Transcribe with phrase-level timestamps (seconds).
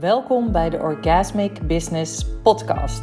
[0.00, 3.02] Welkom bij de Orgasmic Business Podcast.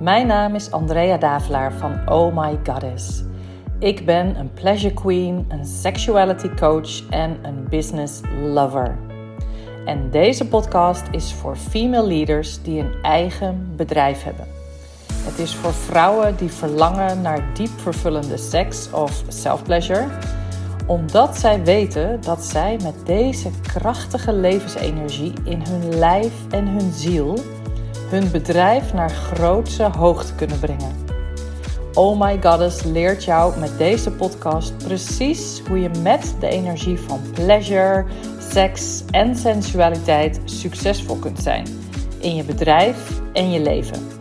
[0.00, 3.22] Mijn naam is Andrea Davelaar van Oh My Goddess.
[3.78, 8.98] Ik ben een pleasure queen, een sexuality coach en een business lover.
[9.84, 14.46] En deze podcast is voor female leaders die een eigen bedrijf hebben.
[15.12, 20.08] Het is voor vrouwen die verlangen naar diep vervullende seks of self-pleasure
[20.86, 27.38] omdat zij weten dat zij met deze krachtige levensenergie in hun lijf en hun ziel
[28.10, 31.04] hun bedrijf naar grootse hoogte kunnen brengen.
[31.94, 37.20] Oh My Goddess leert jou met deze podcast precies hoe je met de energie van
[37.34, 38.04] pleasure,
[38.50, 41.66] seks en sensualiteit succesvol kunt zijn
[42.20, 44.15] in je bedrijf en je leven.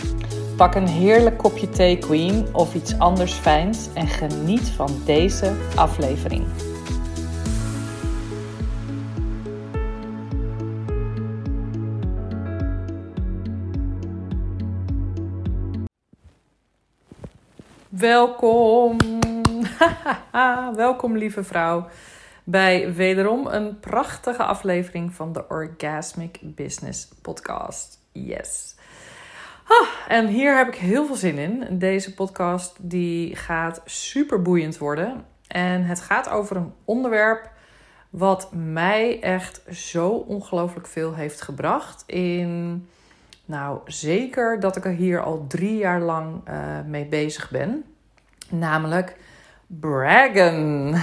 [0.56, 6.46] Pak een heerlijk kopje thee, Queen, of iets anders fijns en geniet van deze aflevering.
[17.90, 18.98] Welkom,
[20.76, 21.88] welkom lieve vrouw,
[22.44, 28.00] bij wederom een prachtige aflevering van de Orgasmic Business Podcast.
[28.12, 28.76] Yes.
[29.68, 31.78] Ah, en hier heb ik heel veel zin in.
[31.78, 35.26] Deze podcast die gaat super boeiend worden.
[35.48, 37.50] En het gaat over een onderwerp
[38.10, 42.04] wat mij echt zo ongelooflijk veel heeft gebracht.
[42.06, 42.88] In,
[43.46, 46.56] nou zeker dat ik er hier al drie jaar lang uh,
[46.88, 47.84] mee bezig ben.
[48.50, 49.18] Namelijk
[49.68, 50.94] braggen.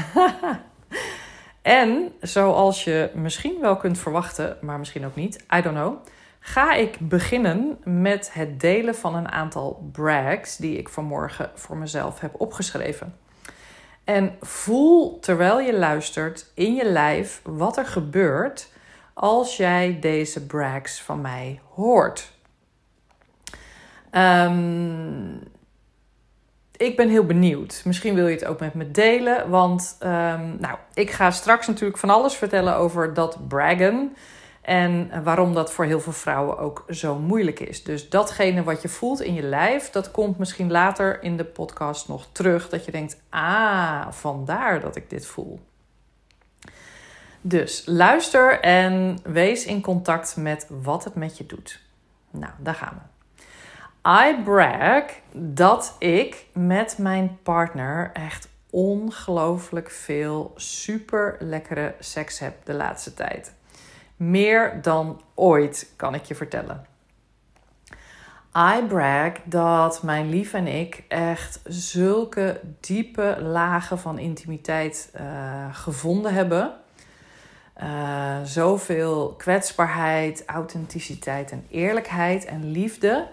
[1.63, 5.97] en zoals je misschien wel kunt verwachten, maar misschien ook niet, I don't know
[6.45, 12.21] ga ik beginnen met het delen van een aantal brags die ik vanmorgen voor mezelf
[12.21, 13.17] heb opgeschreven.
[14.05, 18.69] En voel terwijl je luistert in je lijf wat er gebeurt
[19.15, 22.33] als jij deze brags van mij hoort.
[24.11, 25.41] Um,
[26.77, 27.83] ik ben heel benieuwd.
[27.85, 29.51] Misschien wil je het ook met me delen.
[29.51, 34.17] Want um, nou, ik ga straks natuurlijk van alles vertellen over dat braggen.
[34.62, 37.83] En waarom dat voor heel veel vrouwen ook zo moeilijk is.
[37.83, 42.08] Dus datgene wat je voelt in je lijf, dat komt misschien later in de podcast
[42.08, 42.68] nog terug.
[42.68, 45.61] Dat je denkt, ah, vandaar dat ik dit voel.
[47.40, 51.80] Dus luister en wees in contact met wat het met je doet.
[52.30, 53.11] Nou, daar gaan we.
[54.08, 62.74] I brag dat ik met mijn partner echt ongelooflijk veel super lekkere seks heb de
[62.74, 63.55] laatste tijd.
[64.23, 66.87] Meer dan ooit, kan ik je vertellen.
[68.57, 76.35] I brag dat mijn lief en ik echt zulke diepe lagen van intimiteit uh, gevonden
[76.35, 76.73] hebben.
[77.83, 83.29] Uh, zoveel kwetsbaarheid, authenticiteit en eerlijkheid en liefde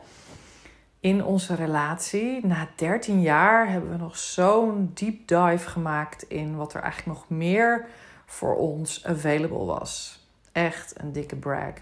[1.00, 2.46] in onze relatie.
[2.46, 7.30] Na 13 jaar hebben we nog zo'n deep dive gemaakt in wat er eigenlijk nog
[7.30, 7.86] meer
[8.26, 10.19] voor ons available was
[10.52, 11.74] echt een dikke brag.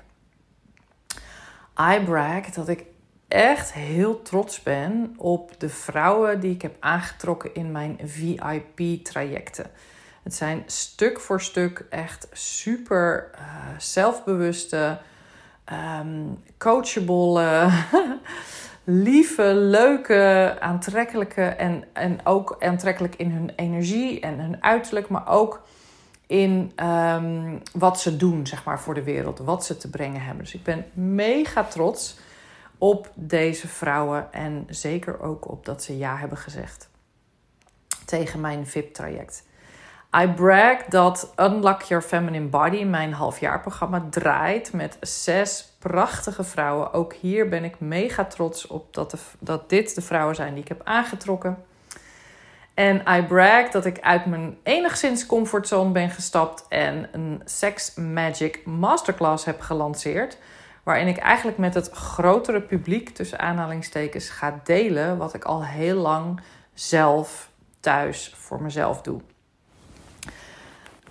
[1.79, 2.85] I brag dat ik
[3.27, 9.71] echt heel trots ben op de vrouwen die ik heb aangetrokken in mijn VIP-trajecten.
[10.23, 13.41] Het zijn stuk voor stuk echt super uh,
[13.77, 14.99] zelfbewuste,
[15.99, 17.69] um, coachable,
[18.83, 25.61] lieve, leuke, aantrekkelijke en, en ook aantrekkelijk in hun energie en hun uiterlijk, maar ook
[26.27, 29.39] in um, wat ze doen, zeg maar, voor de wereld.
[29.39, 30.43] Wat ze te brengen hebben.
[30.43, 32.17] Dus ik ben mega trots
[32.77, 34.33] op deze vrouwen.
[34.33, 36.89] En zeker ook op dat ze ja hebben gezegd
[38.05, 39.45] tegen mijn VIP-traject.
[40.21, 46.93] I brag dat Unlock Your Feminine Body, mijn halfjaarprogramma, draait met zes prachtige vrouwen.
[46.93, 50.61] Ook hier ben ik mega trots op dat, de, dat dit de vrouwen zijn die
[50.61, 51.57] ik heb aangetrokken.
[52.77, 58.65] En I brag dat ik uit mijn enigszins comfortzone ben gestapt en een Sex Magic
[58.65, 60.37] Masterclass heb gelanceerd.
[60.83, 65.95] Waarin ik eigenlijk met het grotere publiek, tussen aanhalingstekens, ga delen wat ik al heel
[65.95, 66.39] lang
[66.73, 69.21] zelf thuis voor mezelf doe.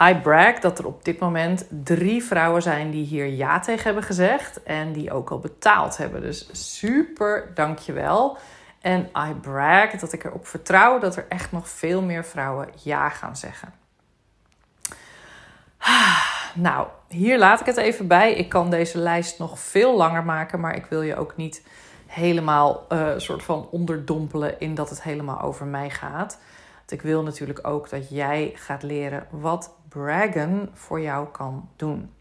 [0.03, 4.03] I brag dat er op dit moment drie vrouwen zijn die hier ja tegen hebben
[4.03, 6.21] gezegd en die ook al betaald hebben.
[6.21, 8.39] Dus super dankjewel.
[8.87, 13.09] En I brag dat ik erop vertrouw dat er echt nog veel meer vrouwen ja
[13.09, 13.73] gaan zeggen.
[16.55, 18.35] Nou, hier laat ik het even bij.
[18.35, 21.67] Ik kan deze lijst nog veel langer maken, maar ik wil je ook niet
[22.07, 26.39] helemaal uh, soort van onderdompelen in dat het helemaal over mij gaat.
[26.77, 32.16] Want ik wil natuurlijk ook dat jij gaat leren wat braggen voor jou kan doen.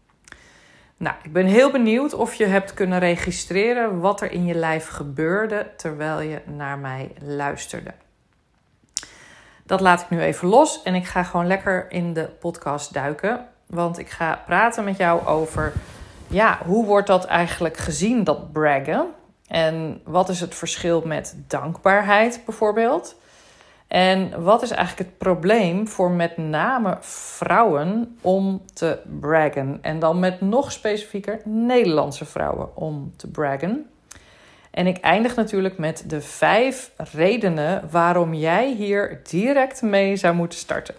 [0.98, 4.88] Nou, ik ben heel benieuwd of je hebt kunnen registreren wat er in je lijf
[4.88, 7.94] gebeurde terwijl je naar mij luisterde.
[9.66, 13.46] Dat laat ik nu even los en ik ga gewoon lekker in de podcast duiken.
[13.66, 15.72] Want ik ga praten met jou over,
[16.26, 19.06] ja, hoe wordt dat eigenlijk gezien, dat braggen?
[19.46, 23.16] En wat is het verschil met dankbaarheid bijvoorbeeld?
[23.88, 29.78] En wat is eigenlijk het probleem voor met name vrouwen om te braggen?
[29.82, 33.90] En dan met nog specifieker Nederlandse vrouwen om te braggen.
[34.70, 40.58] En ik eindig natuurlijk met de vijf redenen waarom jij hier direct mee zou moeten
[40.58, 40.94] starten.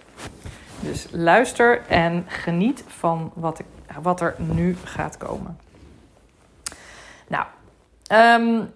[0.79, 3.65] Dus luister en geniet van wat, ik,
[4.01, 5.59] wat er nu gaat komen.
[7.27, 7.45] Nou,
[8.41, 8.73] um,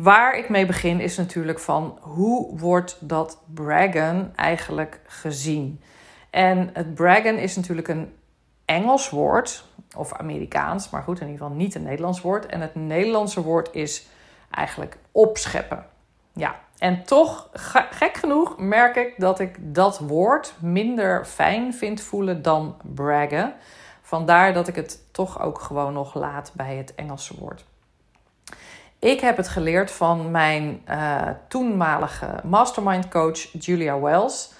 [0.00, 5.80] waar ik mee begin is natuurlijk van hoe wordt dat braggen eigenlijk gezien?
[6.30, 8.14] En het braggen is natuurlijk een
[8.64, 9.64] Engels woord
[9.96, 12.46] of Amerikaans, maar goed, in ieder geval niet een Nederlands woord.
[12.46, 14.06] En het Nederlandse woord is
[14.50, 15.86] eigenlijk opscheppen.
[16.32, 17.48] Ja, en toch,
[17.90, 23.54] gek genoeg, merk ik dat ik dat woord minder fijn vind voelen dan braggen.
[24.02, 27.64] Vandaar dat ik het toch ook gewoon nog laat bij het Engelse woord.
[29.02, 34.52] Ik heb het geleerd van mijn uh, toenmalige mastermind coach Julia Wells.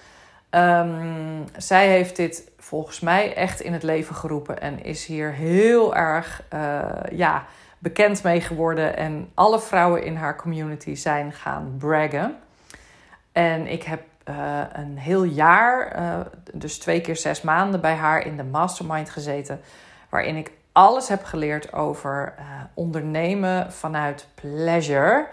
[0.49, 5.95] Um, zij heeft dit volgens mij echt in het leven geroepen en is hier heel
[5.95, 6.81] erg uh,
[7.11, 7.45] ja,
[7.79, 8.97] bekend mee geworden.
[8.97, 12.35] En alle vrouwen in haar community zijn gaan braggen.
[13.31, 15.95] En ik heb uh, een heel jaar,
[16.53, 19.61] dus twee keer zes maanden, bij haar in de mastermind gezeten.
[20.09, 25.27] Waarin ik alles heb geleerd over uh, ondernemen vanuit pleasure.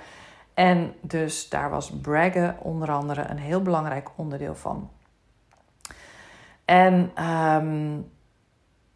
[0.54, 4.90] En dus daar was braggen onder andere een heel belangrijk onderdeel van.
[6.64, 8.10] En um,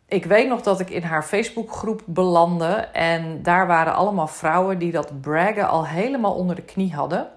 [0.09, 2.73] ik weet nog dat ik in haar Facebookgroep belandde.
[2.93, 7.29] En daar waren allemaal vrouwen die dat braggen al helemaal onder de knie hadden.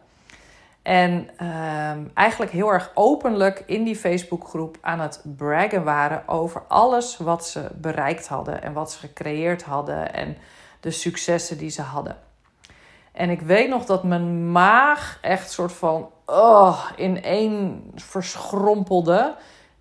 [0.88, 7.18] En ehm, eigenlijk heel erg openlijk in die Facebookgroep aan het braggen waren over alles
[7.18, 10.38] wat ze bereikt hadden en wat ze gecreëerd hadden en
[10.80, 12.18] de successen die ze hadden.
[13.12, 19.36] En ik weet nog dat mijn maag echt soort van oh, in één verschrompelde,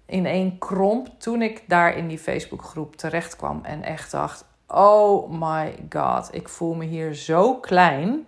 [0.06, 5.31] in één kromp, toen ik daar in die Facebookgroep terecht kwam en echt dacht: oh
[5.31, 8.26] my god, ik voel me hier zo klein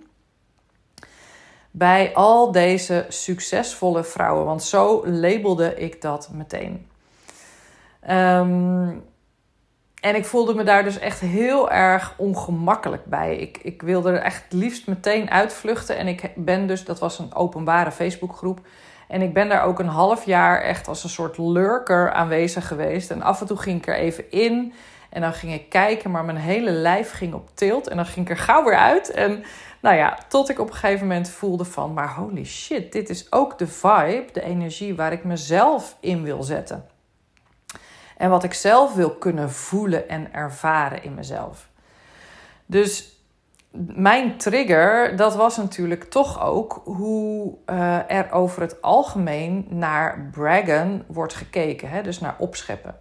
[1.79, 4.45] bij al deze succesvolle vrouwen.
[4.45, 6.87] Want zo labelde ik dat meteen.
[8.11, 9.03] Um,
[10.01, 13.37] en ik voelde me daar dus echt heel erg ongemakkelijk bij.
[13.37, 15.97] Ik, ik wilde er echt liefst meteen uitvluchten.
[15.97, 18.61] En ik ben dus, dat was een openbare Facebookgroep.
[19.09, 23.11] En ik ben daar ook een half jaar echt als een soort lurker aanwezig geweest.
[23.11, 24.73] En af en toe ging ik er even in.
[25.11, 27.89] En dan ging ik kijken, maar mijn hele lijf ging op tilt.
[27.89, 29.11] En dan ging ik er gauw weer uit.
[29.11, 29.45] En
[29.81, 33.33] nou ja, tot ik op een gegeven moment voelde van, maar holy shit, dit is
[33.33, 36.87] ook de vibe, de energie waar ik mezelf in wil zetten.
[38.17, 41.69] En wat ik zelf wil kunnen voelen en ervaren in mezelf.
[42.67, 43.17] Dus
[43.95, 51.05] mijn trigger, dat was natuurlijk toch ook hoe uh, er over het algemeen naar braggen
[51.07, 51.89] wordt gekeken.
[51.89, 52.03] Hè?
[52.03, 52.97] Dus naar opscheppen.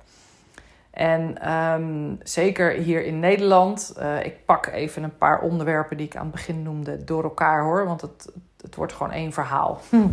[0.98, 6.16] En um, zeker hier in Nederland, uh, ik pak even een paar onderwerpen die ik
[6.16, 9.80] aan het begin noemde door elkaar hoor, want het, het wordt gewoon één verhaal.
[9.90, 10.08] Hm.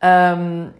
[0.00, 0.74] Um,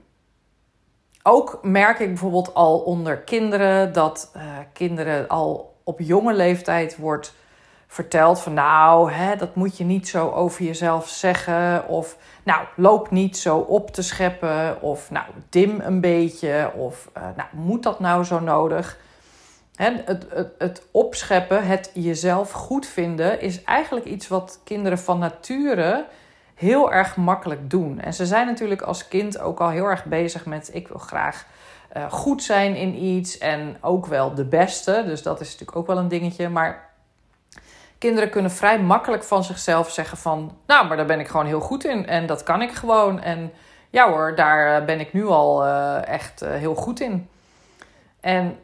[1.22, 7.34] ook merk ik bijvoorbeeld al onder kinderen dat uh, kinderen al op jonge leeftijd wordt
[7.86, 11.88] verteld van nou, hè, dat moet je niet zo over jezelf zeggen.
[11.88, 14.82] Of nou, loop niet zo op te scheppen.
[14.82, 16.72] Of nou, dim een beetje.
[16.76, 18.98] Of uh, nou, moet dat nou zo nodig?
[19.74, 25.18] Hè, het, het, het opscheppen, het jezelf goed vinden, is eigenlijk iets wat kinderen van
[25.18, 26.04] nature
[26.54, 28.00] heel erg makkelijk doen.
[28.00, 31.46] En ze zijn natuurlijk als kind ook al heel erg bezig met: ik wil graag
[31.96, 35.02] uh, goed zijn in iets en ook wel de beste.
[35.06, 36.48] Dus dat is natuurlijk ook wel een dingetje.
[36.48, 36.85] Maar
[37.98, 40.58] kinderen kunnen vrij makkelijk van zichzelf zeggen van...
[40.66, 43.20] nou, maar daar ben ik gewoon heel goed in en dat kan ik gewoon.
[43.20, 43.52] En
[43.90, 47.28] ja hoor, daar ben ik nu al uh, echt uh, heel goed in.
[48.20, 48.58] En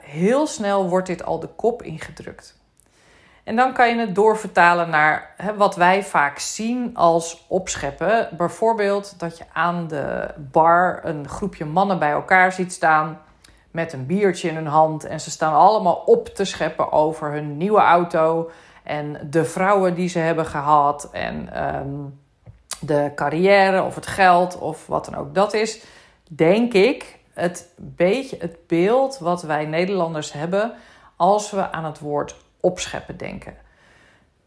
[0.00, 2.58] heel snel wordt dit al de kop ingedrukt.
[3.44, 8.28] En dan kan je het doorvertalen naar hè, wat wij vaak zien als opscheppen.
[8.36, 13.20] Bijvoorbeeld dat je aan de bar een groepje mannen bij elkaar ziet staan
[13.76, 15.04] met een biertje in hun hand.
[15.04, 18.50] En ze staan allemaal op te scheppen over hun nieuwe auto.
[18.82, 21.08] En de vrouwen die ze hebben gehad.
[21.12, 22.20] En um,
[22.80, 25.84] de carrière of het geld of wat dan ook dat is.
[26.28, 30.72] Denk ik, het beetje het beeld wat wij Nederlanders hebben
[31.16, 33.56] als we aan het woord opscheppen denken.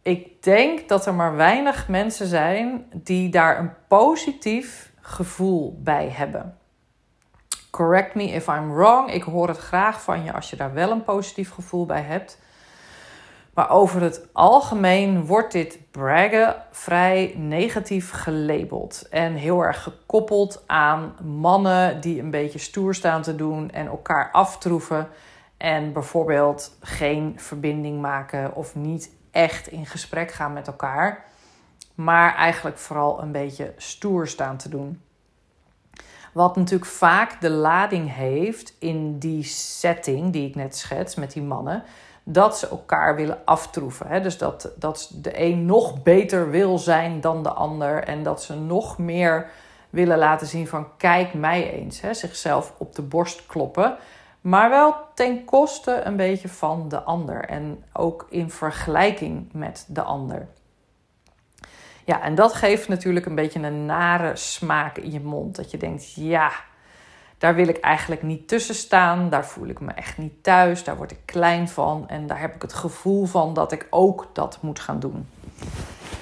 [0.02, 6.59] Ik denk dat er maar weinig mensen zijn die daar een positief gevoel bij hebben.
[7.70, 9.12] Correct me if I'm wrong.
[9.12, 12.38] Ik hoor het graag van je als je daar wel een positief gevoel bij hebt.
[13.54, 19.08] Maar over het algemeen wordt dit braggen vrij negatief gelabeld.
[19.10, 24.32] En heel erg gekoppeld aan mannen die een beetje stoer staan te doen en elkaar
[24.32, 25.08] aftroeven.
[25.58, 31.26] En bijvoorbeeld geen verbinding maken of niet echt in gesprek gaan met elkaar.
[31.96, 35.02] Maar eigenlijk vooral een beetje stoer staan te doen.
[36.40, 41.44] Wat natuurlijk vaak de lading heeft in die setting die ik net schets met die
[41.44, 41.84] mannen
[42.24, 44.08] dat ze elkaar willen aftroeven.
[44.08, 44.22] Hè?
[44.22, 48.56] Dus dat, dat de een nog beter wil zijn dan de ander en dat ze
[48.56, 49.50] nog meer
[49.90, 52.02] willen laten zien van kijk mij eens.
[52.02, 52.14] Hè?
[52.14, 53.98] Zichzelf op de borst kloppen,
[54.42, 60.02] maar wel ten koste een beetje van de ander en ook in vergelijking met de
[60.02, 60.48] ander.
[62.10, 65.56] Ja, en dat geeft natuurlijk een beetje een nare smaak in je mond.
[65.56, 66.52] Dat je denkt, ja,
[67.38, 69.30] daar wil ik eigenlijk niet tussen staan.
[69.30, 70.84] Daar voel ik me echt niet thuis.
[70.84, 72.08] Daar word ik klein van.
[72.08, 75.28] En daar heb ik het gevoel van dat ik ook dat moet gaan doen.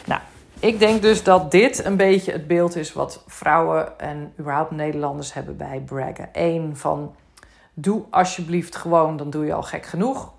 [0.05, 0.21] Nou,
[0.59, 5.33] ik denk dus dat dit een beetje het beeld is wat vrouwen en überhaupt Nederlanders
[5.33, 6.29] hebben bij braggen.
[6.31, 7.15] Eén van
[7.73, 10.31] doe alsjeblieft gewoon, dan doe je al gek genoeg.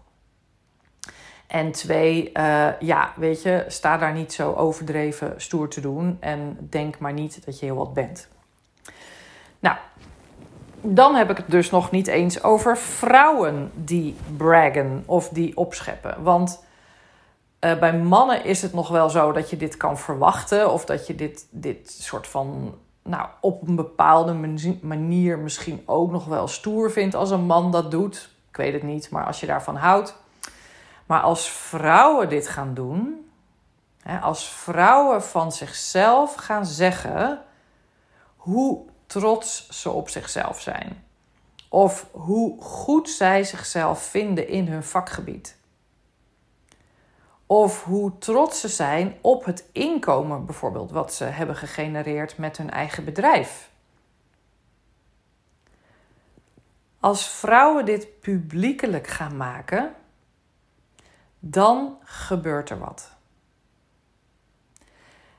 [1.48, 6.56] En twee, uh, ja, weet je, sta daar niet zo overdreven stoer te doen en
[6.70, 8.28] denk maar niet dat je heel wat bent.
[9.58, 9.76] Nou,
[10.80, 16.22] dan heb ik het dus nog niet eens over vrouwen die braggen of die opscheppen.
[16.22, 16.64] Want
[17.60, 20.72] uh, bij mannen is het nog wel zo dat je dit kan verwachten.
[20.72, 26.24] Of dat je dit, dit soort van, nou, op een bepaalde manier misschien ook nog
[26.24, 28.30] wel stoer vindt als een man dat doet.
[28.50, 30.16] Ik weet het niet, maar als je daarvan houdt.
[31.08, 33.30] Maar als vrouwen dit gaan doen,
[34.20, 37.42] als vrouwen van zichzelf gaan zeggen
[38.36, 41.04] hoe trots ze op zichzelf zijn.
[41.68, 45.56] Of hoe goed zij zichzelf vinden in hun vakgebied.
[47.46, 52.70] Of hoe trots ze zijn op het inkomen, bijvoorbeeld, wat ze hebben gegenereerd met hun
[52.70, 53.70] eigen bedrijf.
[57.00, 59.94] Als vrouwen dit publiekelijk gaan maken,
[61.38, 63.16] dan gebeurt er wat.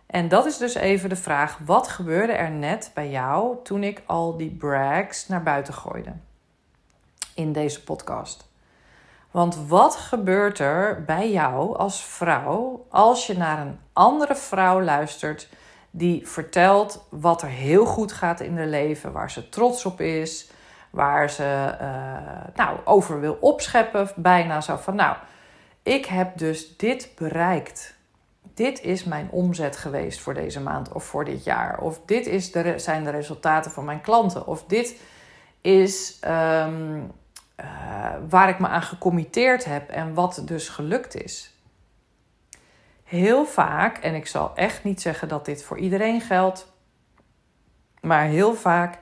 [0.05, 4.03] En dat is dus even de vraag: wat gebeurde er net bij jou toen ik
[4.05, 6.13] al die brags naar buiten gooide
[7.35, 8.47] in deze podcast?
[9.31, 15.49] Want wat gebeurt er bij jou als vrouw als je naar een andere vrouw luistert
[15.91, 20.51] die vertelt wat er heel goed gaat in haar leven, waar ze trots op is,
[20.89, 25.15] waar ze uh, nou, over wil opscheppen, bijna zo van nou,
[25.89, 27.97] ik heb dus dit bereikt
[28.59, 31.79] dit is mijn omzet geweest voor deze maand of voor dit jaar.
[31.79, 34.47] Of dit is de, zijn de resultaten van mijn klanten.
[34.47, 35.01] Of dit
[35.61, 37.01] is ehm,
[37.55, 37.65] eh,
[38.29, 41.53] waar ik me aan gecommitteerd heb en wat dus gelukt is.
[43.03, 46.71] Heel vaak, en ik zal echt niet zeggen dat dit voor iedereen geldt,
[48.01, 48.97] maar heel vaak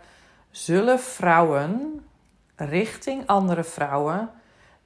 [0.50, 2.02] zullen vrouwen
[2.56, 4.30] richting andere vrouwen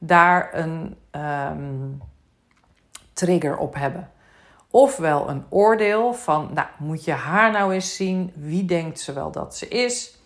[0.03, 1.89] daar een ehm,
[3.13, 4.11] trigger op hebben.
[4.69, 8.33] Ofwel een oordeel van, nou, moet je haar nou eens zien?
[8.35, 10.19] Wie denkt ze wel dat ze is?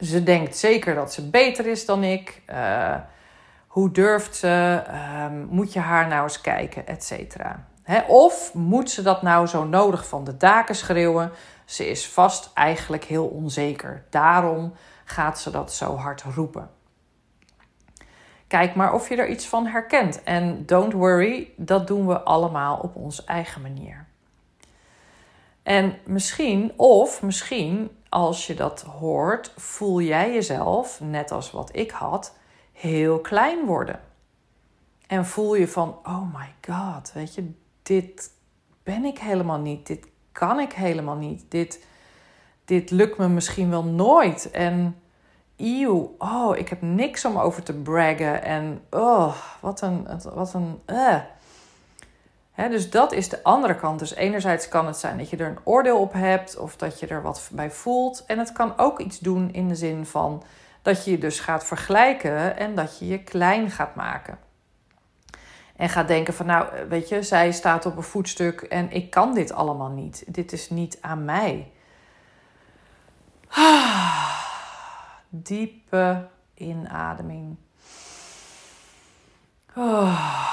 [0.00, 2.42] Ze denkt zeker dat ze beter is dan ik.
[2.50, 2.96] Uh,
[3.66, 4.82] hoe durft ze?
[4.88, 6.86] Uh, moet je haar nou eens kijken?
[6.86, 7.66] Etcetera.
[8.06, 11.30] Of moet ze dat nou zo nodig van de daken schreeuwen?
[11.64, 14.04] Ze is vast eigenlijk heel onzeker.
[14.10, 16.70] Daarom gaat ze dat zo hard roepen.
[18.54, 20.22] Kijk maar of je er iets van herkent.
[20.22, 24.06] En don't worry, dat doen we allemaal op onze eigen manier.
[25.62, 31.90] En misschien, of misschien als je dat hoort, voel jij jezelf, net als wat ik
[31.90, 32.36] had,
[32.72, 34.00] heel klein worden.
[35.06, 38.30] En voel je van, oh my god, weet je, dit
[38.82, 39.86] ben ik helemaal niet.
[39.86, 41.44] Dit kan ik helemaal niet.
[41.48, 41.86] Dit,
[42.64, 44.50] dit lukt me misschien wel nooit.
[44.50, 44.96] En
[45.56, 48.42] eeuw, oh, ik heb niks om over te braggen.
[48.42, 51.20] En oh, wat een, wat een, uh.
[52.70, 53.98] dus dat is de andere kant.
[53.98, 57.06] Dus enerzijds kan het zijn dat je er een oordeel op hebt of dat je
[57.06, 58.24] er wat bij voelt.
[58.26, 60.42] En het kan ook iets doen in de zin van
[60.82, 64.38] dat je je dus gaat vergelijken en dat je je klein gaat maken.
[65.76, 69.34] En gaat denken van nou, weet je, zij staat op een voetstuk en ik kan
[69.34, 70.24] dit allemaal niet.
[70.26, 71.72] Dit is niet aan mij.
[73.48, 74.13] Ah
[75.42, 77.56] diepe inademing.
[79.76, 80.52] Oh,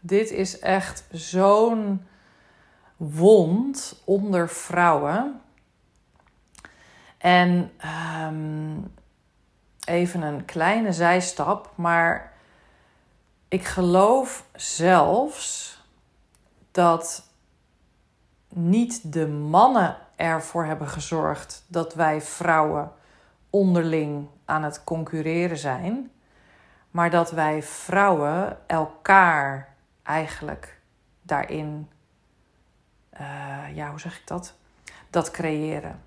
[0.00, 2.06] dit is echt zo'n
[2.96, 5.40] wond onder vrouwen.
[7.18, 8.78] En ehm,
[9.84, 12.32] even een kleine zijstap, maar
[13.48, 15.78] ik geloof zelfs
[16.70, 17.28] dat
[18.48, 22.92] niet de mannen ervoor hebben gezorgd dat wij vrouwen
[23.50, 26.10] onderling aan het concurreren zijn,
[26.90, 30.80] maar dat wij vrouwen elkaar eigenlijk
[31.22, 31.88] daarin,
[33.20, 33.20] uh,
[33.74, 34.54] ja, hoe zeg ik dat?
[35.10, 36.02] Dat creëren.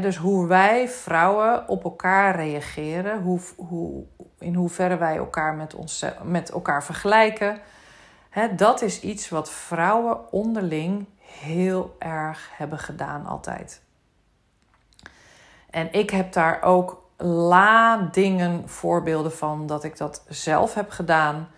[0.00, 4.04] dus hoe wij vrouwen op elkaar reageren, hoe, hoe,
[4.38, 7.60] in hoeverre wij elkaar met, ons, met elkaar vergelijken,
[8.56, 13.82] dat is iets wat vrouwen onderling heel erg hebben gedaan altijd.
[15.76, 21.48] En ik heb daar ook ladingen voorbeelden van dat ik dat zelf heb gedaan.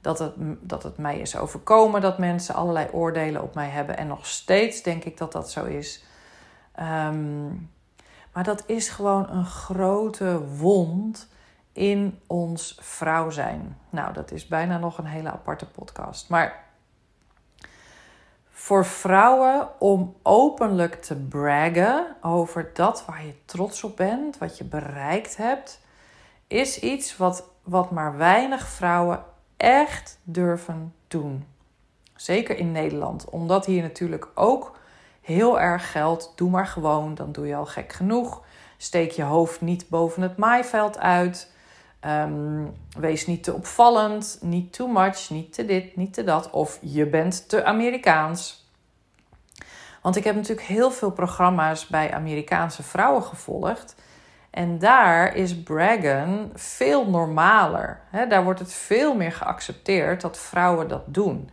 [0.00, 3.96] Dat het, dat het mij is overkomen dat mensen allerlei oordelen op mij hebben.
[3.96, 6.04] En nog steeds denk ik dat dat zo is.
[6.74, 7.46] Ehm,
[8.32, 11.28] maar dat is gewoon een grote wond
[11.72, 13.78] in ons vrouw zijn.
[13.90, 16.28] Nou, dat is bijna nog een hele aparte podcast.
[16.28, 16.64] Maar
[18.60, 24.64] voor vrouwen om openlijk te braggen over dat waar je trots op bent, wat je
[24.64, 25.80] bereikt hebt,
[26.46, 29.24] is iets wat, wat maar weinig vrouwen
[29.56, 31.46] echt durven doen.
[32.16, 34.78] Zeker in Nederland, omdat hier natuurlijk ook
[35.20, 38.42] heel erg geldt: doe maar gewoon, dan doe je al gek genoeg.
[38.76, 41.52] Steek je hoofd niet boven het maaiveld uit.
[42.00, 42.64] Ehm,
[42.98, 46.50] wees niet te opvallend, niet too much, niet te dit, niet te dat.
[46.50, 48.66] Of je bent te Amerikaans.
[50.02, 53.94] Want ik heb natuurlijk heel veel programma's bij Amerikaanse vrouwen gevolgd.
[54.50, 58.00] En daar is braggen veel normaler.
[58.28, 61.50] daar wordt het veel meer geaccepteerd dat vrouwen dat doen.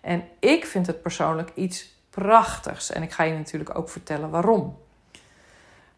[0.00, 2.92] En ik vind het persoonlijk iets prachtigs.
[2.92, 4.78] En ik ga je natuurlijk ook vertellen waarom.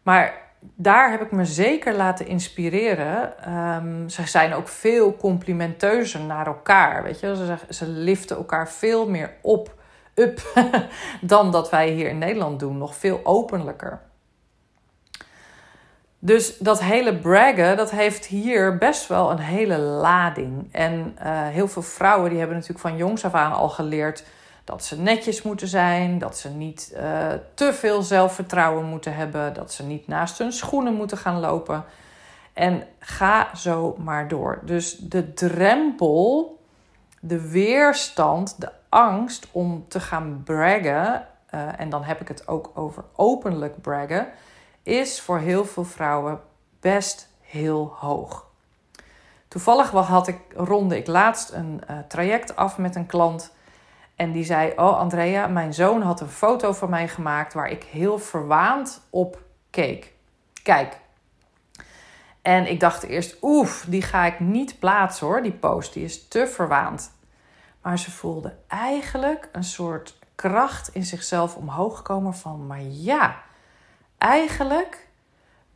[0.01, 3.33] Maar daar heb ik me zeker laten inspireren.
[3.53, 7.03] Um, ze zijn ook veel complimenteuzer naar elkaar.
[7.03, 7.35] Weet je?
[7.35, 9.75] Ze, ze liften elkaar veel meer op,
[10.15, 10.41] up
[11.21, 12.77] dan dat wij hier in Nederland doen.
[12.77, 13.99] Nog veel openlijker.
[16.23, 20.69] Dus dat hele braggen, dat heeft hier best wel een hele lading.
[20.71, 24.23] En uh, heel veel vrouwen die hebben natuurlijk van jongs af aan al geleerd
[24.63, 29.73] dat ze netjes moeten zijn, dat ze niet uh, te veel zelfvertrouwen moeten hebben, dat
[29.73, 31.85] ze niet naast hun schoenen moeten gaan lopen.
[32.53, 34.59] En ga zo maar door.
[34.63, 36.59] Dus de drempel,
[37.19, 42.71] de weerstand, de angst om te gaan braggen, uh, en dan heb ik het ook
[42.73, 44.27] over openlijk braggen,
[44.83, 46.39] is voor heel veel vrouwen
[46.79, 48.45] best heel hoog.
[49.47, 53.53] Toevallig had ik, ronde ik laatst een uh, traject af met een klant
[54.15, 57.83] en die zei: Oh, Andrea, mijn zoon had een foto van mij gemaakt waar ik
[57.83, 60.13] heel verwaand op keek.
[60.63, 60.99] Kijk.
[62.41, 65.93] En ik dacht eerst: Oef, die ga ik niet plaatsen hoor, die post.
[65.93, 67.11] Die is te verwaand.
[67.81, 73.41] Maar ze voelde eigenlijk een soort kracht in zichzelf omhoog komen van: Maar ja,
[74.17, 75.07] eigenlijk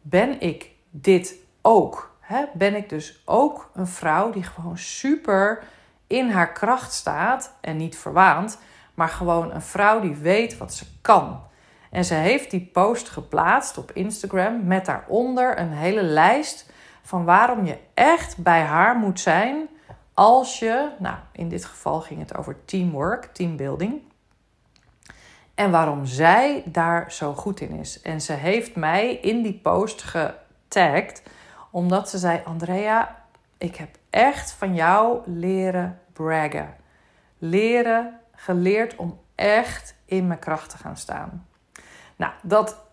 [0.02, 2.14] ben ik dit ook.
[2.54, 5.64] Ben ik dus ook een vrouw die gewoon super
[6.08, 8.60] in haar kracht staat en niet verwaand,
[8.94, 11.44] maar gewoon een vrouw die weet wat ze kan.
[11.92, 17.66] En ze heeft die post geplaatst op Instagram met daaronder een hele lijst van waarom
[17.66, 19.68] je echt bij haar moet zijn
[20.14, 24.02] als je, nou in dit geval ging het over teamwork, teambuilding.
[25.56, 28.02] En waarom zij daar zo goed in is.
[28.02, 31.24] En ze heeft mij in die post getagd
[31.72, 33.25] omdat ze zei: Andrea,
[33.58, 36.76] ik heb echt van jou leren braggen.
[37.38, 41.48] Leren, geleerd om echt in mijn kracht te gaan staan.
[42.16, 42.84] Nou, dat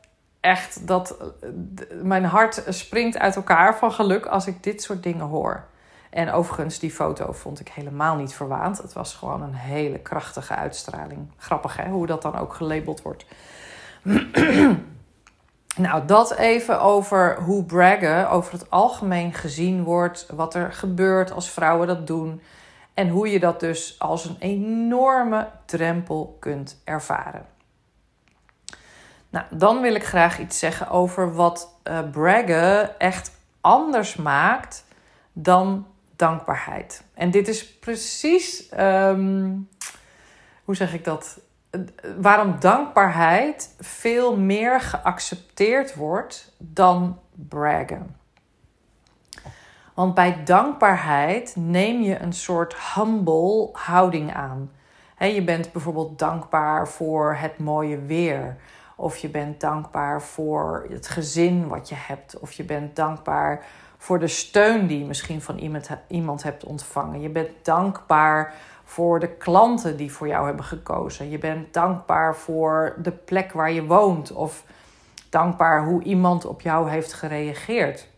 [0.41, 1.17] echt, dat,
[2.03, 5.65] mijn hart springt uit elkaar van geluk als ik dit soort dingen hoor.
[6.11, 8.79] En overigens, die foto vond ik helemaal niet verwaand.
[8.79, 11.31] Het was gewoon een hele krachtige uitstraling.
[11.37, 13.27] Grappig hè, hoe dat dan ook gelabeld wordt.
[15.77, 20.27] nou, dat even over hoe braggen over het algemeen gezien wordt.
[20.31, 22.41] Wat er gebeurt als vrouwen dat doen.
[22.95, 27.47] En hoe je dat dus als een enorme drempel kunt ervaren.
[29.29, 33.31] Nou, dan wil ik graag iets zeggen over wat uh, braggen echt
[33.61, 34.85] anders maakt
[35.33, 37.05] dan dankbaarheid.
[37.15, 39.51] En dit is precies, ehm,
[40.65, 41.41] hoe zeg ik dat?
[42.21, 48.17] Waarom dankbaarheid veel meer geaccepteerd wordt dan braggen.
[49.95, 54.71] Want bij dankbaarheid neem je een soort humble houding aan.
[55.19, 58.57] je bent bijvoorbeeld dankbaar voor het mooie weer.
[58.97, 62.39] Of je bent dankbaar voor het gezin wat je hebt.
[62.39, 63.65] Of je bent dankbaar
[63.99, 67.21] voor de steun die je misschien van iemand, iemand hebt ontvangen.
[67.21, 68.55] Je bent dankbaar
[68.93, 71.31] voor de klanten die voor jou hebben gekozen.
[71.31, 74.33] Je bent dankbaar voor de plek waar je woont.
[74.33, 74.65] Of
[75.31, 78.09] dankbaar hoe iemand op jou heeft gereageerd.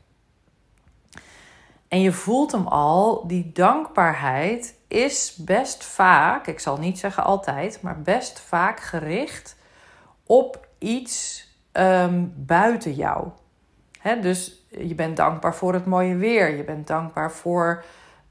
[1.89, 7.83] En je voelt hem al, die dankbaarheid is best vaak, ik zal niet zeggen altijd,
[7.83, 9.57] maar best vaak gericht
[10.27, 13.29] op iets um, buiten jou.
[14.21, 17.85] dus je bent dankbaar voor het mooie weer, je bent dankbaar voor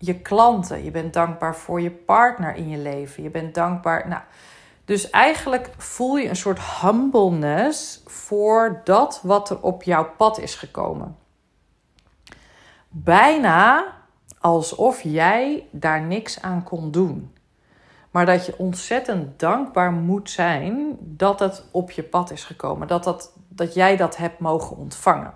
[0.06, 4.08] je klanten, je bent dankbaar voor je partner in je leven, je bent dankbaar.
[4.08, 4.22] Nou,
[4.86, 10.56] dus eigenlijk voel je een soort humbleness voor dat wat er op jouw pad is
[10.56, 11.16] gekomen
[12.94, 13.86] bijna
[14.40, 17.36] alsof jij daar niks aan kon doen.
[18.12, 22.88] Maar dat je ontzettend dankbaar moet zijn dat het op je pad is gekomen.
[22.88, 25.34] Dat, dat, dat jij dat hebt mogen ontvangen.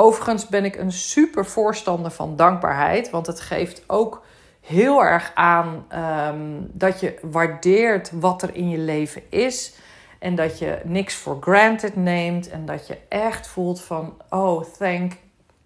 [0.00, 3.10] Overigens ben ik een super voorstander van dankbaarheid.
[3.10, 4.22] Want het geeft ook
[4.60, 9.74] heel erg aan um, dat je waardeert wat er in je leven is.
[10.18, 12.50] En dat je niks voor granted neemt.
[12.50, 15.12] En dat je echt voelt van, oh, thank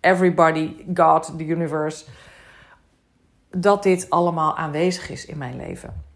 [0.00, 2.04] everybody, God, the universe,
[3.50, 6.11] dat dit allemaal aanwezig is in mijn leven.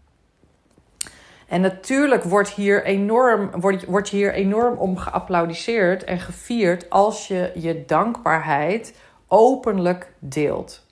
[1.47, 7.51] En natuurlijk wordt hier enorm, wordt, wordt hier enorm om geapplaudiseerd en gevierd als je
[7.55, 8.93] je dankbaarheid
[9.27, 10.85] openlijk deelt.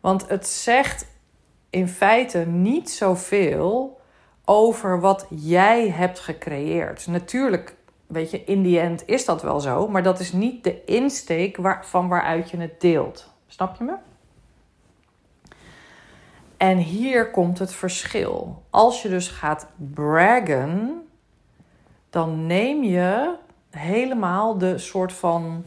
[0.00, 1.06] Want het zegt
[1.70, 4.00] in feite niet zoveel
[4.44, 7.06] over wat jij hebt gecreëerd.
[7.06, 10.84] Natuurlijk weet je, in die end is dat wel zo, maar dat is niet de
[10.84, 13.32] insteek van waaruit je het deelt.
[13.46, 13.94] Snap je me?
[16.56, 18.62] En hier komt het verschil.
[18.70, 21.02] Als je dus gaat braggen,
[22.10, 23.34] dan neem je
[23.70, 25.64] helemaal de soort van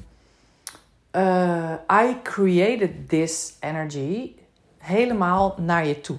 [1.12, 4.36] uh, I created this energy
[4.78, 6.18] helemaal naar je toe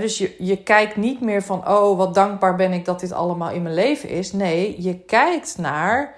[0.00, 3.50] dus je, je kijkt niet meer van, oh wat dankbaar ben ik dat dit allemaal
[3.50, 4.32] in mijn leven is.
[4.32, 6.14] Nee, je kijkt naar,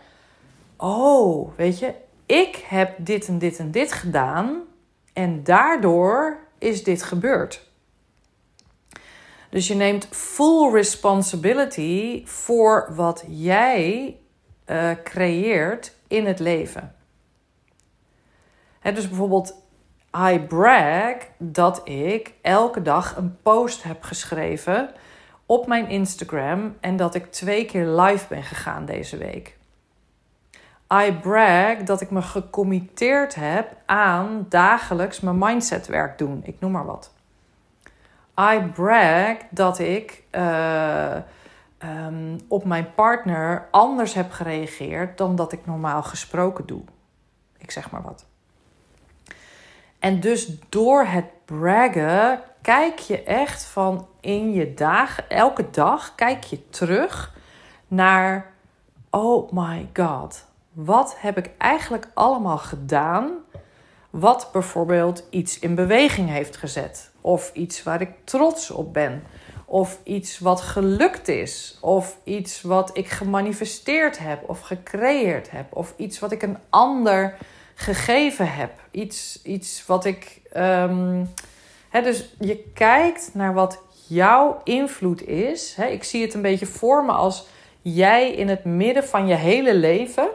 [0.77, 1.95] oh weet je,
[2.27, 4.63] ik heb dit en dit en dit gedaan
[5.17, 7.71] en daardoor is dit gebeurd.
[9.51, 14.17] Dus je neemt full responsibility voor wat jij
[14.67, 16.95] uh, creëert in het leven.
[18.83, 19.63] dus bijvoorbeeld
[20.31, 24.91] I brag dat ik elke dag een post heb geschreven
[25.47, 29.56] op mijn Instagram en dat ik twee keer live ben gegaan deze week.
[30.93, 36.41] I brag dat ik me gecommitteerd heb aan dagelijks mijn mindsetwerk doen.
[36.45, 37.13] Ik noem maar wat.
[38.41, 41.17] I brag dat ik uh,
[41.79, 46.83] um, op mijn partner anders heb gereageerd dan dat ik normaal gesproken doe.
[47.59, 48.27] Ik zeg maar wat.
[49.99, 56.45] En dus door het braggen kijk je echt van in je dagen, elke dag kijk
[56.45, 57.35] je terug
[57.89, 58.53] naar,
[59.11, 60.47] oh my god,
[60.77, 63.31] wat heb ik eigenlijk allemaal gedaan?
[64.11, 67.11] Wat bijvoorbeeld iets in beweging heeft gezet.
[67.21, 69.23] Of iets waar ik trots op ben.
[69.65, 71.79] Of iets wat gelukt is.
[71.81, 75.77] Of iets wat ik gemanifesteerd heb of gecreëerd heb.
[75.77, 77.37] Of iets wat ik een ander
[77.75, 78.73] gegeven heb.
[78.91, 80.41] Iets, iets wat ik.
[80.57, 81.31] Um,
[81.91, 85.77] dus je kijkt naar wat jouw invloed is.
[85.91, 87.47] ik zie het een beetje voor me als
[87.83, 90.29] jij in het midden van je hele leven.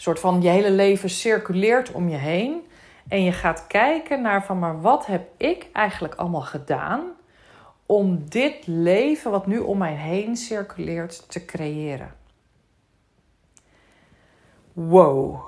[0.00, 2.66] Soort van je hele leven circuleert om je heen.
[3.08, 7.04] En je gaat kijken naar van, maar wat heb ik eigenlijk allemaal gedaan
[7.86, 12.14] om dit leven wat nu om mij heen circuleert te creëren?
[14.72, 15.40] Wow.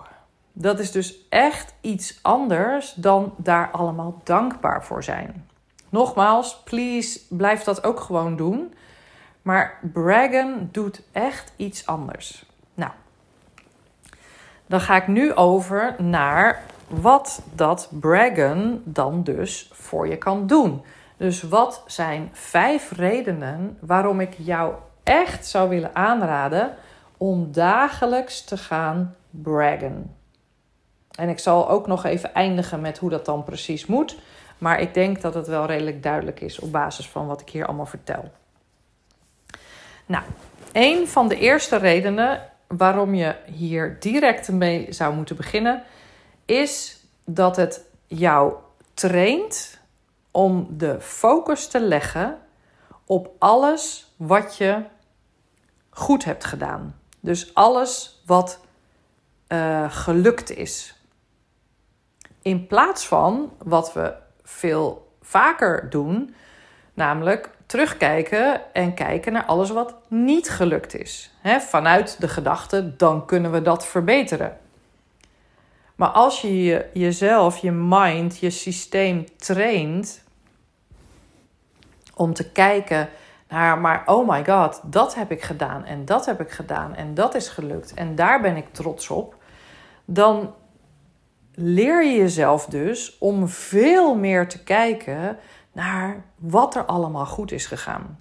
[0.53, 5.49] Dat is dus echt iets anders dan daar allemaal dankbaar voor zijn.
[5.89, 8.75] Nogmaals, please, blijf dat ook gewoon doen.
[9.43, 12.45] Maar braggen doet echt iets anders.
[12.75, 12.91] Nou,
[14.71, 20.83] dan ga ik nu over naar wat dat braggen dan dus voor je kan doen.
[21.17, 26.75] Dus wat zijn vijf redenen waarom ik jou echt zou willen aanraden
[27.17, 30.17] om dagelijks te gaan braggen?
[31.11, 34.19] En ik zal ook nog even eindigen met hoe dat dan precies moet.
[34.59, 37.67] Maar ik denk dat het wel redelijk duidelijk is op basis van wat ik hier
[37.67, 38.31] allemaal vertel.
[40.07, 40.25] Nou,
[40.73, 45.83] een van de eerste redenen waarom je hier direct mee zou moeten beginnen,
[46.45, 48.55] is dat het jou
[48.95, 49.81] traint
[50.31, 52.39] om de focus te leggen
[53.05, 54.85] op alles wat je
[55.91, 57.01] goed hebt gedaan.
[57.21, 58.61] Dus alles wat
[59.49, 60.95] uh, gelukt is.
[62.43, 66.35] In plaats van wat we veel vaker doen,
[66.95, 71.31] namelijk terugkijken en kijken naar alles wat niet gelukt is.
[71.59, 74.59] vanuit de gedachte, dan kunnen we dat verbeteren.
[75.95, 80.25] Maar als je jezelf, je mind, je systeem traint
[82.15, 83.09] om te kijken
[83.49, 87.15] naar, maar oh my god, dat heb ik gedaan en dat heb ik gedaan en
[87.15, 89.37] dat is gelukt en daar ben ik trots op,
[90.05, 90.55] dan
[91.55, 95.39] leer je jezelf dus om veel meer te kijken
[95.73, 98.21] naar wat er allemaal goed is gegaan.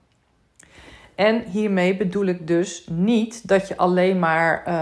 [1.16, 4.74] En hiermee bedoel ik dus niet dat je alleen maar, uh,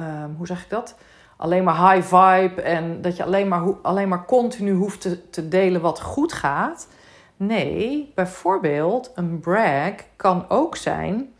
[0.00, 0.96] uh, hoe zeg ik dat?
[1.36, 5.48] Alleen maar high vibe en dat je alleen maar, alleen maar continu hoeft te, te
[5.48, 6.88] delen wat goed gaat.
[7.36, 11.32] Nee, bijvoorbeeld een brag kan ook zijn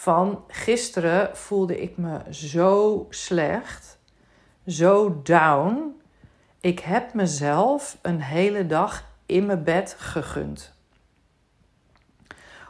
[0.00, 3.98] van gisteren voelde ik me zo slecht,
[4.66, 6.00] zo down.
[6.60, 10.74] Ik heb mezelf een hele dag in mijn bed gegund.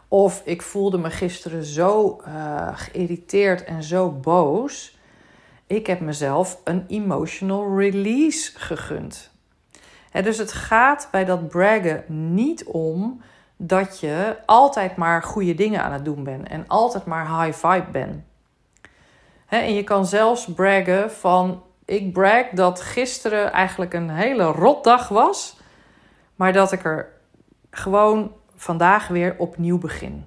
[0.08, 4.98] Of ik voelde me gisteren zo uh, geïrriteerd en zo boos.
[5.66, 9.30] Ik heb mezelf een emotional release gegund.
[10.22, 13.20] dus het gaat bij dat braggen niet om
[13.56, 17.90] dat je altijd maar goede dingen aan het doen bent en altijd maar high vibe
[17.92, 18.22] bent.
[19.48, 25.59] en je kan zelfs braggen van ik brag dat gisteren eigenlijk een hele rotdag was.
[26.40, 27.08] Maar dat ik er
[27.70, 30.26] gewoon vandaag weer opnieuw begin.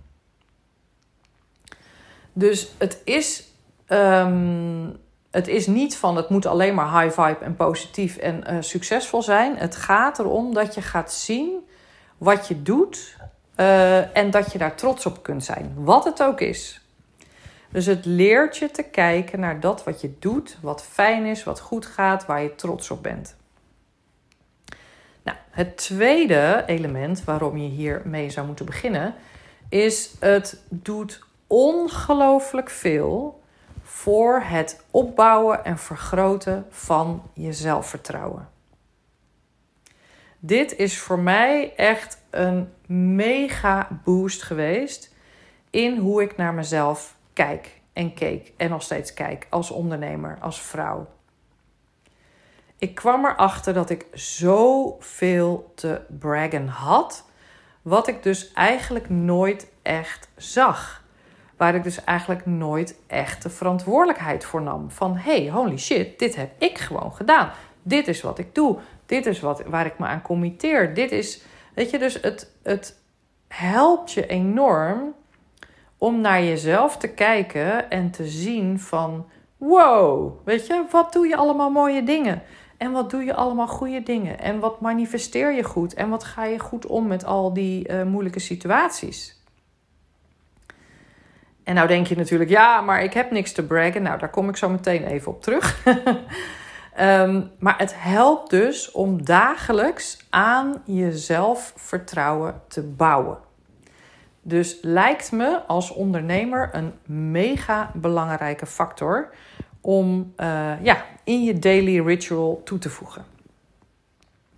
[2.34, 3.48] Dus het is,
[3.86, 4.90] ehm,
[5.32, 9.22] het is niet van het moet alleen maar high vibe en positief en uh, succesvol
[9.22, 9.58] zijn.
[9.58, 11.68] Het gaat erom dat je gaat zien
[12.18, 13.18] wat je doet
[13.58, 15.74] uh, en dat je daar trots op kunt zijn.
[15.76, 16.82] Wat het ook is.
[17.70, 21.60] Dus het leert je te kijken naar dat wat je doet, wat fijn is, wat
[21.60, 23.36] goed gaat, waar je trots op bent.
[25.24, 29.16] Nou, het tweede element waarom je hiermee zou moeten beginnen,
[29.70, 33.42] is het doet ongelooflijk veel
[33.82, 38.50] voor het opbouwen en vergroten van je zelfvertrouwen.
[40.40, 42.74] Dit is voor mij echt een
[43.16, 45.16] mega boost geweest
[45.70, 50.62] in hoe ik naar mezelf kijk en keek en nog steeds kijk als ondernemer, als
[50.62, 51.08] vrouw.
[52.84, 57.26] Ik kwam erachter dat ik zoveel te braggen had,
[57.82, 61.04] wat ik dus eigenlijk nooit echt zag.
[61.58, 64.92] Waar ik dus eigenlijk nooit echt de verantwoordelijkheid voor nam.
[64.92, 67.52] Van hey, holy shit, dit heb ik gewoon gedaan.
[67.82, 68.78] Dit is wat ik doe.
[69.06, 70.94] Dit is wat, waar ik me aan committeer.
[70.94, 71.42] Dit is,
[71.76, 73.00] weet je, dus het, het
[73.48, 75.14] helpt je enorm
[75.98, 81.36] om naar jezelf te kijken en te zien van wow, weet je, wat doe je
[81.36, 82.44] allemaal mooie dingen?
[82.84, 84.40] En wat doe je allemaal goede dingen?
[84.40, 85.94] En wat manifesteer je goed?
[85.94, 89.42] En wat ga je goed om met al die uh, moeilijke situaties?
[91.64, 94.02] En nou denk je natuurlijk, ja, maar ik heb niks te braggen.
[94.02, 95.86] Nou, daar kom ik zo meteen even op terug.
[97.00, 103.38] um, maar het helpt dus om dagelijks aan je zelfvertrouwen te bouwen.
[104.42, 106.94] Dus lijkt me als ondernemer een
[107.32, 109.34] mega belangrijke factor
[109.86, 113.26] om uh, ja, in je daily ritual toe te voegen.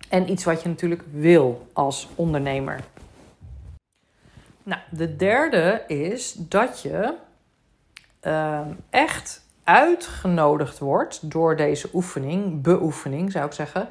[0.08, 2.80] En iets wat je natuurlijk wil als ondernemer.
[4.62, 7.14] Nou, de derde is dat je
[8.22, 8.60] uh,
[8.90, 13.88] echt uitgenodigd wordt door deze oefening, beoefening zou ik zeggen,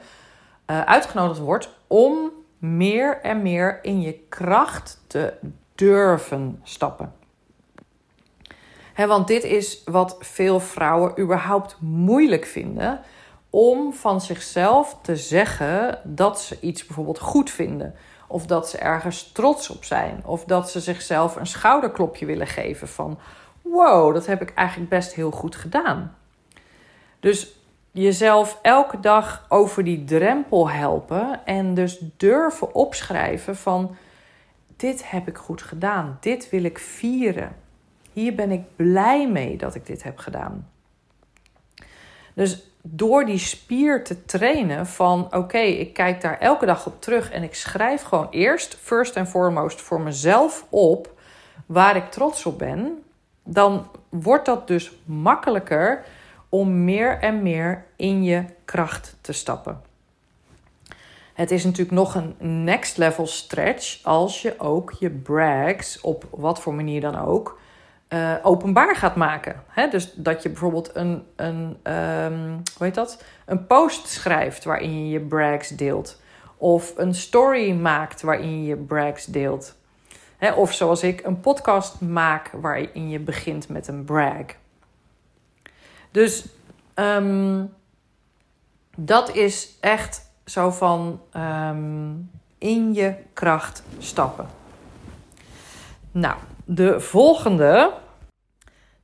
[0.70, 5.34] uh, uitgenodigd wordt om meer en meer in je kracht te
[5.76, 7.14] durven stappen
[8.96, 13.00] want dit is wat veel vrouwen überhaupt moeilijk vinden.
[13.50, 17.96] Om van zichzelf te zeggen dat ze iets bijvoorbeeld goed vinden.
[18.28, 20.22] Of dat ze ergens trots op zijn.
[20.26, 23.20] Of dat ze zichzelf een schouderklopje willen geven van...
[23.62, 26.16] Wow, dat heb ik eigenlijk best heel goed gedaan.
[27.20, 27.56] Dus
[27.92, 31.46] jezelf elke dag over die drempel helpen.
[31.46, 33.96] En dus durven opschrijven van...
[34.76, 36.18] Dit heb ik goed gedaan.
[36.20, 37.56] Dit wil ik vieren.
[38.16, 40.70] Hier ben ik blij mee dat ik dit heb gedaan.
[42.34, 47.32] Dus door die spier te trainen van oké, ik kijk daar elke dag op terug
[47.32, 51.20] en ik schrijf gewoon eerst, first and foremost, voor mezelf op
[51.66, 53.04] waar ik trots op ben.
[53.44, 56.04] dan wordt dat dus makkelijker
[56.50, 59.82] om meer en meer in je kracht te stappen.
[61.34, 66.62] Het is natuurlijk nog een next level stretch als je ook je brags op wat
[66.62, 67.64] voor manier dan ook
[68.10, 69.64] uh, openbaar gaat maken.
[69.92, 73.24] dus dat je bijvoorbeeld een, een, um, hoe heet dat?
[73.46, 76.22] een post schrijft waarin je je brags deelt.
[76.58, 79.76] Of een story maakt waarin je je brags deelt.
[80.56, 84.46] of zoals ik een podcast maak waarin je begint met een brag.
[86.12, 86.46] Dus
[86.96, 87.74] um,
[88.98, 94.48] dat is echt zo van um, in je kracht stappen.
[96.12, 97.94] Nou, de volgende,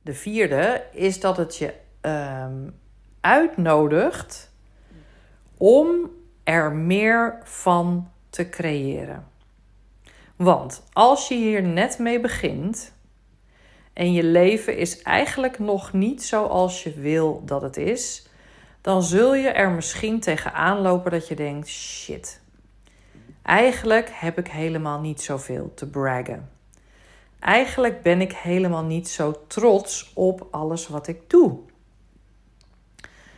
[0.02, 2.74] de vierde, is dat het je um,
[3.20, 4.50] uitnodigt
[5.56, 6.10] om
[6.44, 9.26] er meer van te creëren.
[10.36, 12.92] Want als je hier net mee begint
[13.92, 18.26] en je leven is eigenlijk nog niet zoals je wil dat het is,
[18.80, 22.40] dan zul je er misschien tegenaan lopen dat je denkt: shit,
[23.42, 26.50] eigenlijk heb ik helemaal niet zoveel te braggen.
[27.42, 31.58] Eigenlijk ben ik helemaal niet zo trots op alles wat ik doe.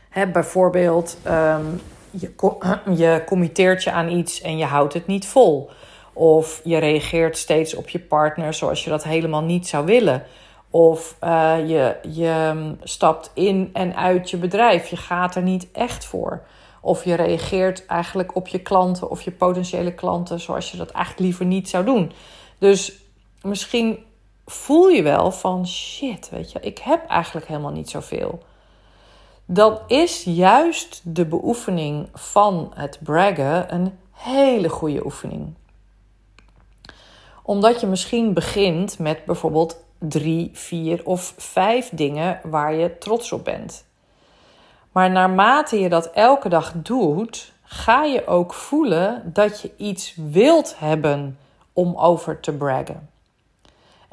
[0.08, 2.32] He, bijvoorbeeld, um, je,
[3.02, 5.70] je committeert je aan iets en je houdt het niet vol.
[6.12, 10.22] Of je reageert steeds op je partner zoals je dat helemaal niet zou willen.
[10.70, 14.86] Of uh, je, je mm, stapt in en uit je bedrijf.
[14.86, 16.42] Je gaat er niet echt voor.
[16.80, 21.26] Of je reageert eigenlijk op je klanten of je potentiële klanten zoals je dat eigenlijk
[21.26, 22.12] liever niet zou doen.
[22.58, 23.02] Dus
[23.44, 24.04] misschien
[24.46, 28.42] voel je wel van shit, weet je, ik heb eigenlijk helemaal niet zoveel.
[29.46, 35.54] Dan is juist de beoefening van het braggen een hele goede oefening.
[37.42, 43.44] Omdat je misschien begint met bijvoorbeeld drie, vier of vijf dingen waar je trots op
[43.44, 43.84] bent.
[44.92, 50.78] Maar naarmate je dat elke dag doet, ga je ook voelen dat je iets wilt
[50.78, 51.38] hebben
[51.72, 53.08] om over te braggen.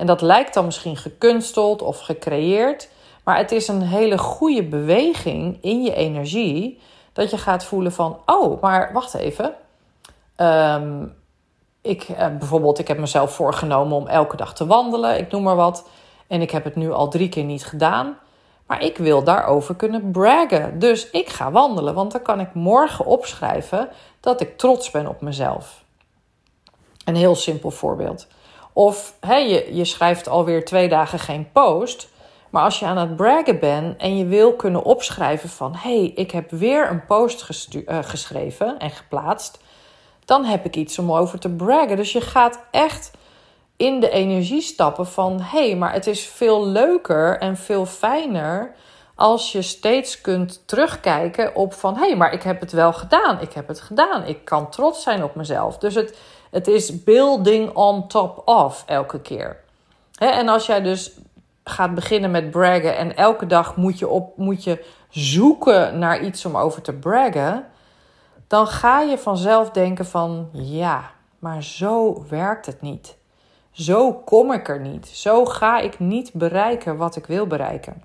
[0.01, 2.89] En dat lijkt dan misschien gekunsteld of gecreëerd,
[3.23, 6.79] maar het is een hele goede beweging in je energie
[7.13, 9.53] dat je gaat voelen van, oh, maar wacht even.
[10.37, 11.15] Um,
[11.81, 15.55] ik, uh, bijvoorbeeld, ik heb mezelf voorgenomen om elke dag te wandelen, ik noem maar
[15.55, 15.87] wat.
[16.27, 18.17] En ik heb het nu al drie keer niet gedaan.
[18.67, 20.79] Maar ik wil daarover kunnen braggen.
[20.79, 25.21] Dus ik ga wandelen, want dan kan ik morgen opschrijven dat ik trots ben op
[25.21, 25.83] mezelf.
[27.05, 28.27] Een heel simpel voorbeeld.
[28.73, 32.09] Of hey, je, je schrijft alweer twee dagen geen post.
[32.49, 35.75] Maar als je aan het braggen bent en je wil kunnen opschrijven van...
[35.75, 39.59] hé, hey, ik heb weer een post uh, geschreven en geplaatst...
[40.25, 41.95] dan heb ik iets om over te braggen.
[41.95, 43.11] Dus je gaat echt
[43.77, 45.41] in de energie stappen van...
[45.41, 48.75] hé, hey, maar het is veel leuker en veel fijner...
[49.15, 51.95] als je steeds kunt terugkijken op van...
[51.95, 54.25] hé, hey, maar ik heb het wel gedaan, ik heb het gedaan.
[54.25, 55.77] Ik kan trots zijn op mezelf.
[55.77, 56.17] Dus het,
[56.51, 59.59] het is building on top of elke keer.
[60.17, 61.11] en als jij dus
[61.63, 66.45] gaat beginnen met braggen en elke dag moet je, op, moet je zoeken naar iets
[66.45, 67.65] om over te braggen,
[68.47, 73.17] dan ga je vanzelf denken van ja, maar zo werkt het niet.
[73.71, 75.07] Zo kom ik er niet.
[75.07, 78.03] Zo ga ik niet bereiken wat ik wil bereiken.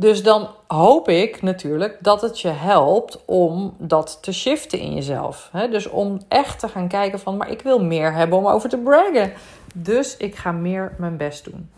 [0.00, 5.50] Dus dan hoop ik natuurlijk dat het je helpt om dat te shiften in jezelf.
[5.70, 8.78] Dus om echt te gaan kijken van, maar ik wil meer hebben om over te
[8.78, 9.32] braggen.
[9.74, 11.70] Dus ik ga meer mijn best doen.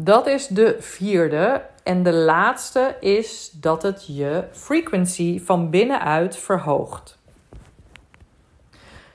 [0.00, 1.62] Dat is de vierde.
[1.82, 7.18] En de laatste is dat het je frequency van binnenuit verhoogt.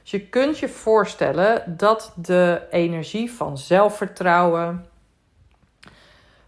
[0.01, 4.85] Dus je kunt je voorstellen dat de energie van zelfvertrouwen,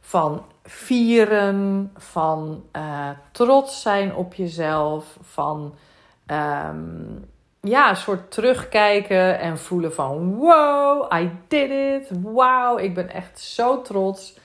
[0.06, 5.74] van vieren, van uh, trots zijn op jezelf, van
[6.28, 7.26] um,
[7.62, 12.10] ja, een soort terugkijken en voelen van wow, I did it.
[12.24, 14.38] Wauw, ik ben echt zo trots.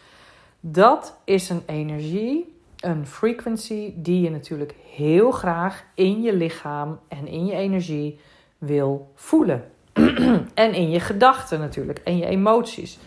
[0.61, 7.27] Dat is een energie, een frequency die je natuurlijk heel graag in je lichaam en
[7.27, 8.21] in je energie
[8.59, 9.71] wil voelen.
[10.55, 12.99] en in je gedachten natuurlijk en je emoties.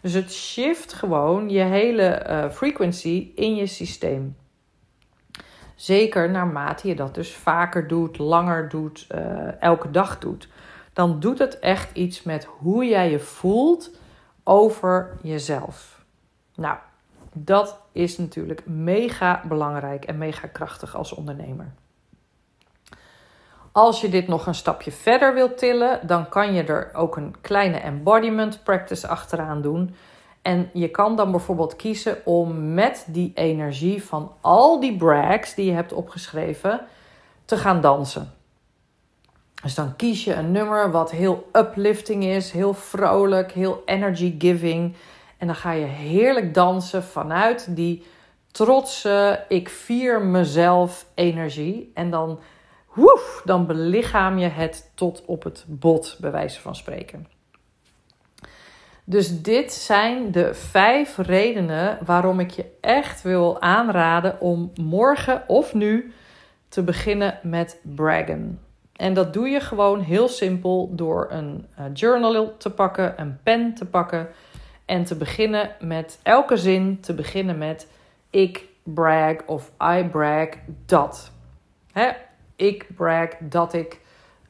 [0.00, 4.36] Dus het shift gewoon je hele uh, frequency in je systeem.
[5.74, 10.48] Zeker naarmate je dat dus vaker doet, langer doet, uh, elke dag doet.
[10.92, 13.90] Dan doet het echt iets met hoe jij je voelt
[14.44, 16.04] over jezelf.
[16.54, 16.78] Nou,
[17.32, 21.72] dat is natuurlijk mega belangrijk en mega krachtig als ondernemer.
[23.72, 27.34] Als je dit nog een stapje verder wilt tillen, dan kan je er ook een
[27.40, 29.94] kleine embodiment practice achteraan doen.
[30.42, 35.66] En je kan dan bijvoorbeeld kiezen om met die energie van al die brags die
[35.66, 36.80] je hebt opgeschreven
[37.44, 38.32] te gaan dansen.
[39.62, 44.94] Dus dan kies je een nummer wat heel uplifting is, heel vrolijk, heel energy giving.
[45.38, 48.06] En dan ga je heerlijk dansen vanuit die
[48.50, 51.90] trotse, ik vier mezelf energie.
[51.94, 52.38] En dan,
[52.94, 57.26] woef, dan belichaam je het tot op het bot, bij wijze van spreken.
[59.04, 65.74] Dus dit zijn de vijf redenen waarom ik je echt wil aanraden om morgen of
[65.74, 66.12] nu
[66.68, 68.60] te beginnen met braggen.
[68.92, 73.74] En dat doe je gewoon heel simpel door een uh, journal te pakken, een pen
[73.74, 74.28] te pakken
[74.84, 77.88] en te beginnen met elke zin te beginnen met
[78.30, 80.48] ik brag of I brag
[80.86, 81.32] dat.
[81.92, 82.10] Hè?
[82.60, 84.00] Ik brag dat ik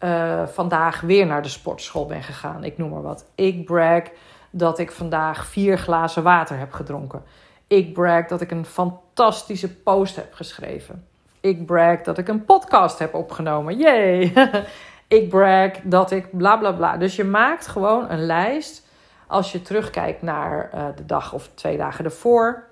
[0.01, 2.65] uh, vandaag weer naar de sportschool ben gegaan.
[2.65, 3.25] Ik noem maar wat.
[3.35, 4.03] Ik brag
[4.51, 7.23] dat ik vandaag vier glazen water heb gedronken.
[7.67, 11.07] Ik brag dat ik een fantastische post heb geschreven.
[11.41, 13.79] Ik brag dat ik een podcast heb opgenomen.
[13.79, 14.33] Yay!
[15.19, 16.97] ik brag dat ik bla bla bla.
[16.97, 18.87] Dus je maakt gewoon een lijst
[19.27, 22.70] als je terugkijkt naar uh, de dag of twee dagen ervoor.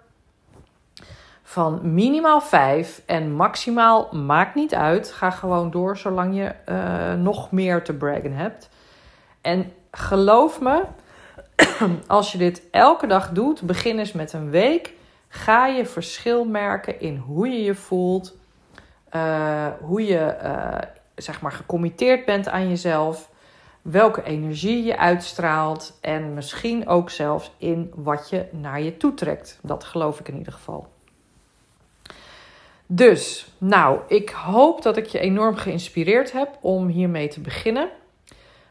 [1.49, 5.13] Van minimaal vijf en maximaal maakt niet uit.
[5.13, 8.69] Ga gewoon door zolang je uh, nog meer te braggen hebt.
[9.41, 10.85] En geloof me,
[12.07, 14.93] als je dit elke dag doet, begin eens met een week,
[15.29, 18.37] ga je verschil merken in hoe je je voelt,
[19.15, 20.79] uh, hoe je uh,
[21.15, 23.31] zeg maar gecommitteerd bent aan jezelf,
[23.83, 29.59] welke energie je uitstraalt en misschien ook zelfs in wat je naar je toe trekt.
[29.63, 30.97] Dat geloof ik in ieder geval.
[32.91, 37.89] Dus, nou, ik hoop dat ik je enorm geïnspireerd heb om hiermee te beginnen.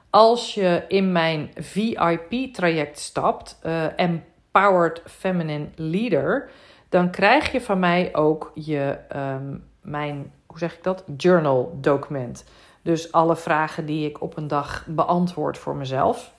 [0.09, 6.49] Als je in mijn VIP-traject stapt, uh, Empowered Feminine Leader,
[6.89, 11.03] dan krijg je van mij ook je, um, mijn, hoe zeg ik dat?
[11.17, 12.45] Journal document.
[12.81, 16.33] Dus alle vragen die ik op een dag beantwoord voor mezelf.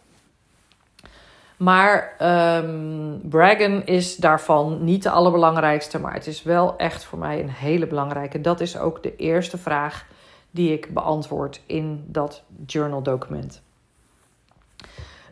[1.59, 2.15] Maar
[2.63, 7.87] um, is daarvan niet de allerbelangrijkste, maar het is wel echt voor mij een hele
[7.87, 8.41] belangrijke.
[8.41, 10.07] Dat is ook de eerste vraag
[10.51, 13.63] die ik beantwoord in dat journal document.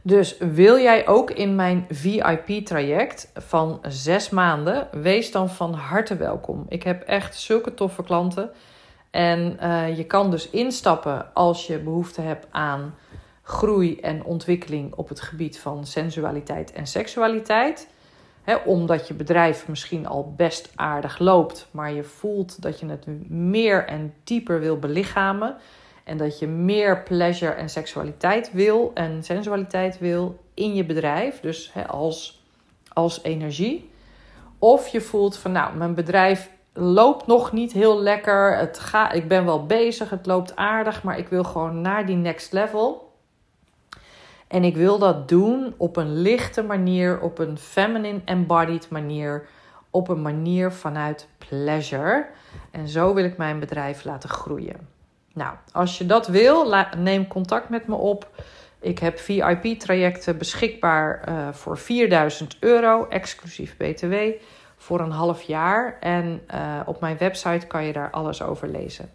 [0.02, 6.66] Dus wil jij ook in mijn VIP-traject van zes maanden, wees dan van harte welkom.
[6.68, 8.50] Ik heb echt zulke toffe klanten.
[9.10, 12.94] En uh, je kan dus instappen als je behoefte hebt aan
[13.46, 17.88] groei en ontwikkeling op het gebied van sensualiteit en seksualiteit.
[18.64, 23.86] Omdat je bedrijf misschien al best aardig loopt, maar je voelt dat je het meer
[23.86, 25.56] en dieper wil belichamen.
[26.04, 31.40] En dat je meer pleasure en seksualiteit wil en sensualiteit wil in je bedrijf.
[31.40, 32.42] Dus als,
[32.92, 33.90] als energie.
[34.58, 38.58] Of je voelt van nou, mijn bedrijf loopt nog niet heel lekker.
[38.58, 42.16] Het ga, ik ben wel bezig, het loopt aardig, maar ik wil gewoon naar die
[42.16, 43.05] next level.
[44.48, 49.46] En ik wil dat doen op een lichte manier, op een feminine embodied manier,
[49.90, 52.26] op een manier vanuit pleasure.
[52.70, 54.88] En zo wil ik mijn bedrijf laten groeien.
[55.32, 58.28] Nou, als je dat wil, neem contact met me op.
[58.80, 64.14] Ik heb VIP-trajecten beschikbaar uh, voor 4000 euro, exclusief BTW,
[64.76, 65.96] voor een half jaar.
[66.00, 69.10] En uh, op mijn website kan je daar alles over lezen.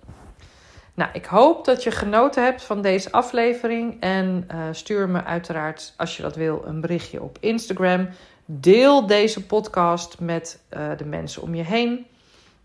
[1.01, 3.97] Nou, ik hoop dat je genoten hebt van deze aflevering.
[3.99, 8.09] En uh, stuur me uiteraard, als je dat wil, een berichtje op Instagram.
[8.45, 10.59] Deel deze podcast met
[10.97, 12.05] de mensen om je heen.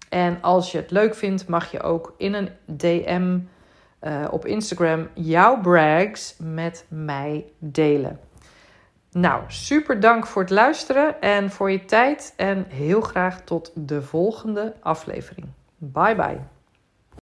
[0.09, 3.39] En als je het leuk vindt, mag je ook in een DM
[4.03, 8.21] uh, op Instagram jouw brags met mij delen.
[9.11, 12.33] Nou, super dank voor het luisteren en voor je tijd.
[12.37, 15.47] En heel graag tot de volgende aflevering.
[15.79, 16.56] Bye bye.